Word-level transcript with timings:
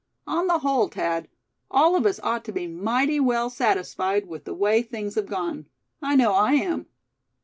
On 0.25 0.47
the 0.47 0.57
whole, 0.57 0.87
Thad, 0.87 1.27
all 1.69 1.95
of 1.95 2.07
us 2.07 2.19
ought 2.21 2.43
to 2.45 2.51
be 2.51 2.65
mighty 2.65 3.19
well 3.19 3.51
satisfied 3.51 4.27
with 4.27 4.45
the 4.45 4.53
way 4.55 4.81
things 4.81 5.13
have 5.13 5.27
gone. 5.27 5.67
I 6.01 6.15
know 6.15 6.33
I 6.33 6.53
am." 6.53 6.87